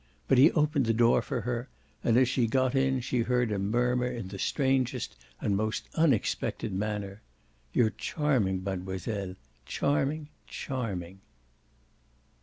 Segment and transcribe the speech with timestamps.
[0.27, 1.69] But he opened the door for her
[2.03, 6.73] and as she got in she heard him murmur in the strangest and most unexpected
[6.73, 7.21] manner:
[7.71, 9.35] "You're charming, mademoiselle
[9.67, 11.19] charming, charming!"